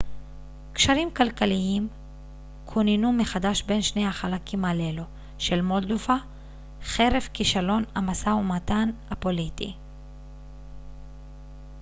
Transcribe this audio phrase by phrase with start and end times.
[0.73, 1.87] קשרים כלכליים
[2.65, 5.03] כוננו מחדש בין שני החלקים הללו
[5.37, 6.17] של מולדובה
[6.85, 9.73] חרף כישלון המשא ומתן הפוליטי